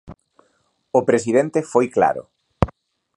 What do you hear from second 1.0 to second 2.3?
presidente foi claro.